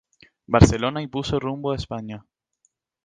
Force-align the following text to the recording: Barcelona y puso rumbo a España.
Barcelona 0.47 1.03
y 1.03 1.07
puso 1.07 1.39
rumbo 1.39 1.71
a 1.71 1.75
España. 1.75 2.25